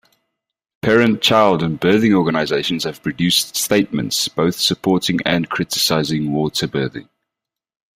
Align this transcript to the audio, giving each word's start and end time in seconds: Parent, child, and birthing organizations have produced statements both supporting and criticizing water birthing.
Parent, 0.81 1.21
child, 1.21 1.61
and 1.61 1.79
birthing 1.79 2.11
organizations 2.15 2.85
have 2.85 3.03
produced 3.03 3.55
statements 3.55 4.27
both 4.29 4.55
supporting 4.59 5.19
and 5.27 5.47
criticizing 5.47 6.31
water 6.31 6.67
birthing. 6.67 7.07